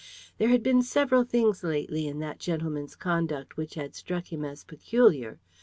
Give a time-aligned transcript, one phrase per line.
[0.39, 4.63] There had been several things lately in that gentleman's conduct which had struck him as
[4.63, 5.37] peculiar.